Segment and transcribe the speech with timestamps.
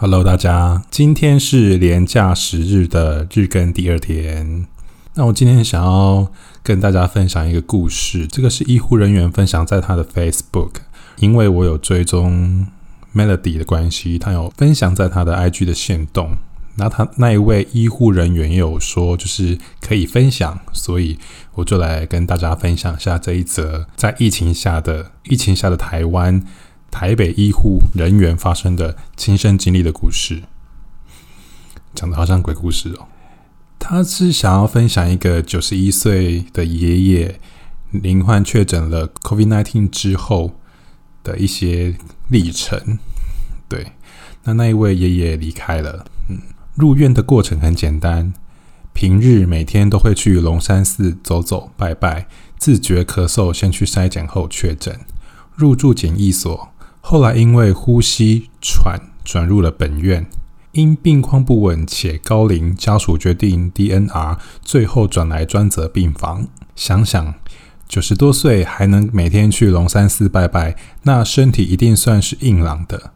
[0.00, 4.64] Hello，大家，今天是连假十日的日更第二天。
[5.14, 6.30] 那我今天想要
[6.62, 10.70] 跟大家分享一个故事，这个是医护人员分享在他的 Facebook，
[11.16, 12.68] 因为我有追踪
[13.12, 16.36] Melody 的关系，他有分享在他的 IG 的线动。
[16.76, 21.18] 那他那一位医护人员也有说，就是可以分享，所以
[21.54, 26.44] 我就来跟大家分享一下这一则在疫情下的疫情下的台湾。
[26.90, 30.42] 台北医护人员发生的亲身经历的故事，
[31.94, 33.06] 讲的好像鬼故事哦。
[33.78, 37.40] 他是想要分享一个九十一岁的爷爷
[37.92, 40.58] 罹患确诊了 COVID-19 之后
[41.22, 41.96] 的一些
[42.28, 42.98] 历程。
[43.68, 43.92] 对，
[44.44, 46.38] 那那一位爷爷离开了，嗯，
[46.74, 48.32] 入院的过程很简单，
[48.92, 52.26] 平日每天都会去龙山寺走走拜拜，
[52.58, 54.98] 自觉咳嗽，先去筛检后确诊，
[55.54, 56.70] 入住检疫所。
[57.10, 60.26] 后来因为呼吸喘转入了本院，
[60.72, 66.46] 因病况不稳且高龄，家属决定 DNR，最后转来专责病房。
[66.76, 67.32] 想想
[67.88, 73.12] 九十多岁还能每天去龙山寺拜拜，那身体一定算是硬朗的。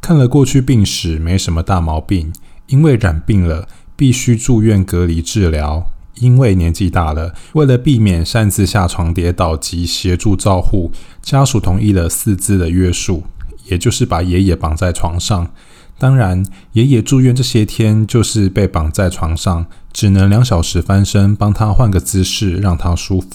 [0.00, 2.32] 看了过去病史，没什么大毛病。
[2.68, 5.90] 因为染病了，必须住院隔离治疗。
[6.20, 13.24] 因为年纪大了，为了避免擅自下床跌倒及协助照护，家属同意了四肢的约束。
[13.66, 15.50] 也就是把爷爷绑在床上，
[15.98, 23.28] 当然，爷爷住院这些天就是被绑在床上，只能两小时翻身，帮他换个姿势，让他舒服。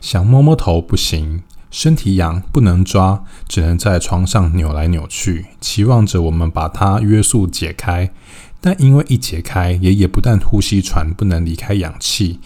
[0.00, 8.12] 想摸摸头不行，身体痒不能抓，只能在床上扭来扭去，期望着我们把他约束解开。
[8.60, 12.40] 但因为一解开，爷爷不但呼吸喘，不能离开氧气，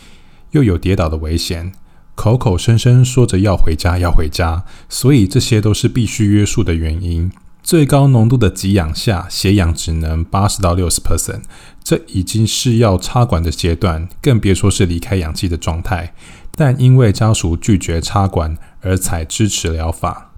[0.51, 1.73] 又有跌倒的危险。
[2.20, 7.32] 口口声声说着要回家，要回家，所以这些都是必须约束的原因。
[7.62, 11.40] 最高浓度的给氧下，血氧只能八十到六十 percent，
[11.82, 16.12] 这已经是要插管的阶段，更别说是离开氧气的状态。
[16.54, 20.33] 但因为家属拒绝插管，而采支持疗法。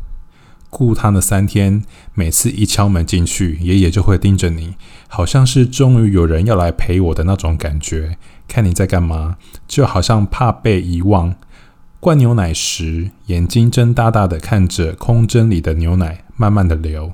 [0.70, 1.82] 顾他的三天，
[2.14, 4.76] 每次一敲门进去，爷爷就会盯着你，
[5.08, 8.16] 好像是终于有人要来陪我的那种感觉。
[8.46, 11.34] 看你在干嘛，就好像怕被遗忘。
[12.02, 17.12] 灌牛奶时，眼睛睁大大的看着空针里的牛奶慢慢的流，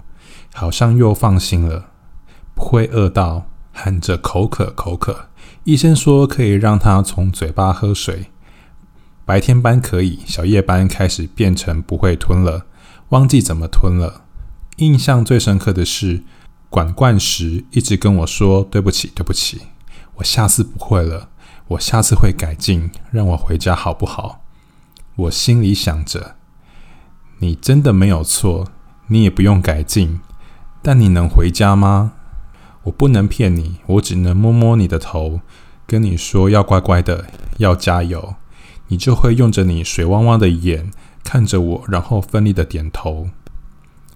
[0.54, 1.91] 好像又放心了，
[2.54, 5.26] 不会饿到，喊着口渴口渴。
[5.65, 8.28] 医生说可以让他从嘴巴喝水。
[9.26, 12.65] 白天班可以，小夜班开始变成不会吞了，
[13.10, 14.22] 忘记怎么吞了。
[14.76, 16.22] 印象最深刻的是
[16.70, 19.60] 管灌时一直跟我说对不起对不起，
[20.15, 21.28] 我下次不会了，
[21.66, 24.47] 我下次会改进，让我回家好不好？
[25.19, 26.37] 我心里想着，
[27.39, 28.69] 你真的没有错，
[29.09, 30.21] 你也不用改进，
[30.81, 32.12] 但你能回家吗？
[32.84, 35.41] 我不能骗你，我只能摸摸你的头，
[35.89, 38.37] 跟你说要乖乖的，要加油。
[38.87, 40.93] 你就会用着你水汪汪的眼
[41.25, 43.29] 看着我，然后奋力的点头。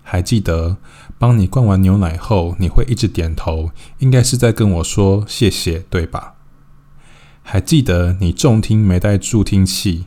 [0.05, 0.77] 还记得
[1.19, 6.35] 帮你灌完牛奶后，你会一直点头，应该是在跟我说谢谢，对吧？
[7.43, 10.07] 还记得你重听没带助听器？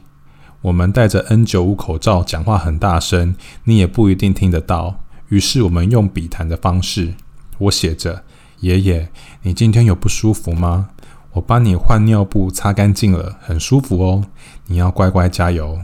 [0.65, 4.99] 我们戴着 N 九五口罩讲话很大声，你也不一定听得到。
[5.29, 7.13] 于是我们用笔谈的方式，
[7.59, 8.23] 我写着
[8.61, 9.09] ：“爷爷，
[9.43, 10.89] 你今天有不舒服吗？
[11.33, 14.25] 我帮你换尿布，擦干净了，很舒服哦。
[14.65, 15.81] 你要乖乖加油。”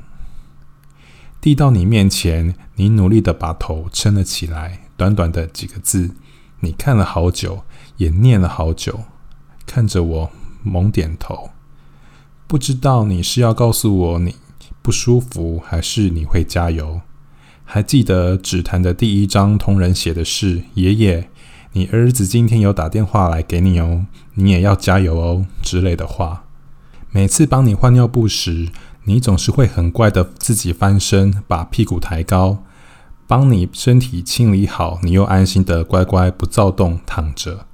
[1.40, 4.80] 递到你面前，你努力的把头撑了起来。
[4.98, 6.16] 短短的几个字，
[6.62, 7.62] 你看了好久，
[7.98, 9.02] 也念了好久，
[9.68, 10.32] 看着我
[10.64, 11.52] 猛点头。
[12.48, 14.38] 不知道你是要告诉我你。
[14.82, 17.02] 不舒服，还是你会加油？
[17.64, 21.30] 还记得纸谈的第一张同仁写的是：“爷爷，
[21.74, 26.44] 你儿子今天有打电话来给你哦，你也要加油哦”之类的话。
[27.12, 28.70] 每次帮你换尿布时，
[29.06, 32.64] 你总是会很乖的自己翻身，把屁股抬高，
[33.28, 37.68] 帮你身体清理好，你又安心的乖乖不躁动躺着。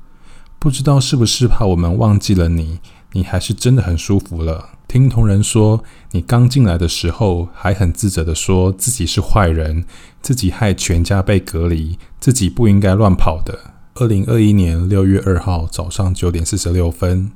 [0.60, 2.80] 不知道是不是怕我们忘记了你，
[3.14, 4.77] 你还是真的很舒服了。
[4.88, 9.84] 听同仁说，你刚进来的时候还很自责的说自己是坏人，
[10.22, 13.74] 自己害全家被隔离，自己不应该乱跑的。
[13.96, 17.32] 二零二一年六月二号早上九点四十六分，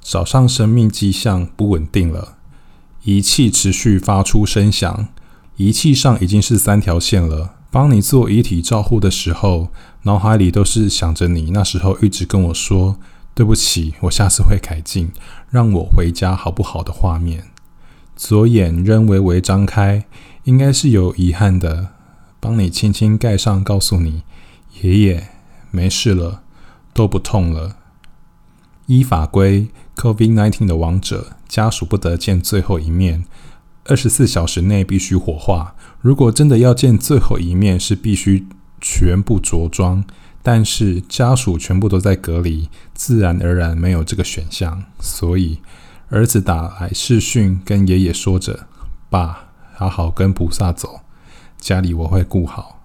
[0.00, 2.36] 早上生命迹象不稳定了，
[3.02, 5.08] 仪器持续发出声响，
[5.56, 7.56] 仪器上已经是三条线了。
[7.70, 9.68] 帮你做遗体照护的时候，
[10.04, 12.96] 脑海里都是想着你那时候一直跟我说。
[13.38, 15.12] 对不起，我下次会改进，
[15.48, 17.44] 让我回家好不好的画面。
[18.16, 20.06] 左眼仍微微张开，
[20.42, 21.90] 应该是有遗憾的。
[22.40, 24.24] 帮你轻轻盖上，告诉你，
[24.82, 25.28] 爷爷
[25.70, 26.42] 没事了，
[26.92, 27.76] 都不痛了。
[28.86, 33.24] 依法规，COVID-19 的亡者家属不得见最后一面，
[33.84, 35.76] 二十四小时内必须火化。
[36.00, 38.48] 如果真的要见最后一面，是必须
[38.80, 40.04] 全部着装。
[40.50, 44.82] 但是家属全部都在隔离，自然而然没有这个选项。
[44.98, 45.58] 所以
[46.08, 48.66] 儿子打来视讯，跟爷爷说着
[49.10, 51.00] ：“爸，好好跟菩萨走，
[51.58, 52.80] 家里我会顾好，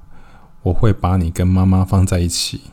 [0.63, 2.63] 我会把你跟妈妈放在一起。”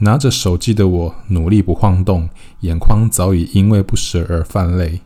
[0.00, 2.28] 拿着手机的我努力不晃动，
[2.60, 5.00] 眼眶早已因为不舍而泛泪。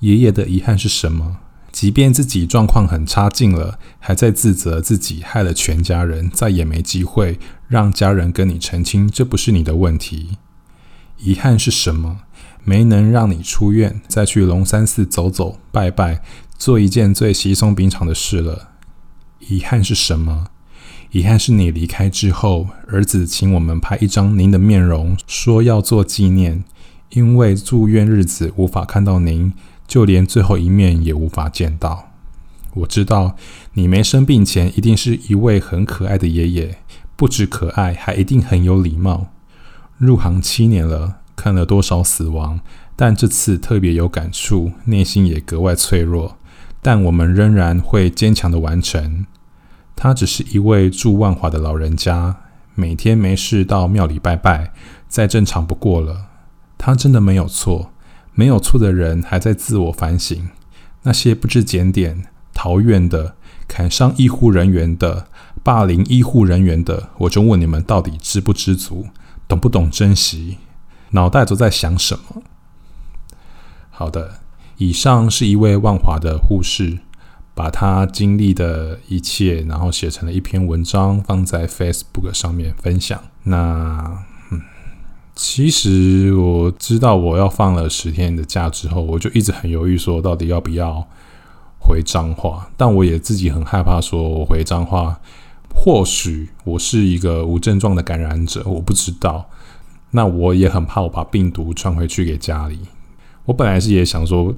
[0.00, 1.38] 爷爷的遗憾是什么？
[1.72, 7.38] 即便自己状况很差劲了，还在自责自己害了全家人，再也没机会
[7.68, 10.38] 让家人跟你澄清，这不是你的问题。
[11.18, 12.22] 遗憾是什么？
[12.64, 16.22] 没能让你出院，再去龙山寺走走拜拜，
[16.58, 18.70] 做一件最稀松平常的事了。
[19.48, 20.48] 遗憾是什么？
[21.12, 26.64] 遗憾是你离开之后，儿子请我们拍一张您的面容，说要做纪念，
[27.10, 29.52] 因为住院日子无法看到您。
[29.90, 32.10] 就连最后一面也无法见到。
[32.74, 33.34] 我知道
[33.72, 36.78] 你没生病前一定是一位很可爱的爷爷，
[37.16, 39.26] 不止可爱，还一定很有礼貌。
[39.98, 42.60] 入行七年了，看了多少死亡，
[42.94, 46.36] 但这次特别有感触，内心也格外脆弱。
[46.80, 49.26] 但我们仍然会坚强的完成。
[49.96, 52.36] 他只是一位住万华的老人家，
[52.76, 54.72] 每天没事到庙里拜拜，
[55.08, 56.26] 再正常不过了。
[56.78, 57.90] 他真的没有错。
[58.40, 60.48] 没有错的人还在自我反省，
[61.02, 63.36] 那些不知检点、逃院的、
[63.68, 65.26] 砍伤医护人员的、
[65.62, 69.08] 霸凌医护人员的，我就问你们：到底知不知足，
[69.46, 70.56] 懂不懂珍惜，
[71.10, 72.42] 脑袋都在想什么？
[73.90, 74.40] 好的，
[74.78, 77.00] 以上是一位万华的护士，
[77.54, 83.22] 把他经历的一切，然后写成了一篇文章，放在 Facebook 上面分享。
[83.42, 84.29] 那。
[85.42, 91.08] 其实我知道我要放了十天的假之后，我就一直很犹豫，说到底要不要
[91.78, 92.70] 回彰化。
[92.76, 95.18] 但我也自己很害怕，说我回彰化，
[95.74, 99.48] 或许我是一个无症状的感染者，我不知道。
[100.10, 102.78] 那我也很怕我把病毒传回去给家里。
[103.46, 104.54] 我本来是也想说，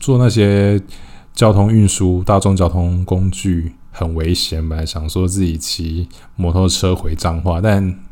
[0.00, 0.80] 做那些
[1.34, 8.07] 交通运输、大众交通工具很危险，本来想说自己骑摩托车回彰化，但。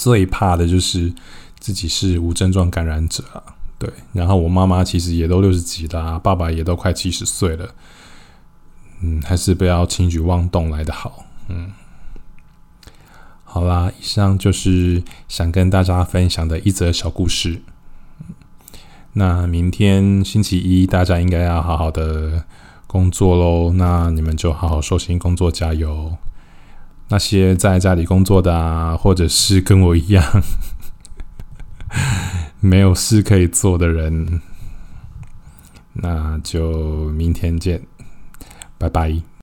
[0.00, 1.12] 最怕的就是
[1.58, 3.42] 自己是无症状感染者啊，
[3.78, 3.90] 对。
[4.14, 7.74] 然后我妈妈其实也都六十几了，爸爸也都快七十岁了，
[9.02, 11.26] 嗯，还是不要轻举妄动来的好。
[11.48, 11.72] 嗯，
[13.44, 17.60] 好啦，以上就是想跟大家分享的一则小故事。
[19.12, 22.44] 那明天星期一，大家应该要好好的
[22.86, 23.74] 工作喽。
[23.74, 26.16] 那你们就好好收心工作，加油。
[27.10, 30.42] 那些在家里工作的啊，或者是跟我一样
[32.60, 34.40] 没有事可以做的人，
[35.94, 37.82] 那就明天见，
[38.78, 39.30] 拜拜。